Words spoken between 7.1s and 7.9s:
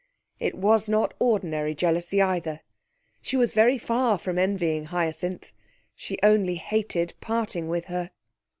parting with